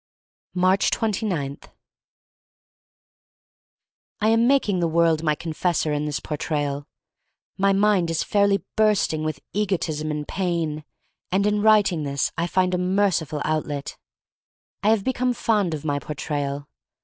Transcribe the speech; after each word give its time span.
Aatcb 0.55 0.89
29. 0.89 1.57
I 4.19 4.29
AM 4.29 4.47
making 4.47 4.79
the 4.79 4.87
world 4.87 5.21
my 5.21 5.35
confessor 5.35 5.93
in 5.93 6.05
this 6.05 6.19
Portrayal. 6.19 6.87
My 7.55 7.71
mind 7.71 8.09
is 8.09 8.23
fairly 8.23 8.63
bursting 8.75 9.23
with 9.23 9.41
egotism 9.53 10.09
and 10.09 10.27
pain, 10.27 10.85
and 11.31 11.45
in 11.45 11.61
writing 11.61 12.01
this 12.01 12.31
I 12.35 12.47
find 12.47 12.73
a 12.73 12.79
merci 12.79 13.25
ful 13.25 13.43
outlet. 13.45 13.95
I 14.81 14.89
have 14.89 15.03
become 15.03 15.33
fond 15.35 15.75
of 15.75 15.85
my 15.85 15.99
Portrayal. 15.99 16.67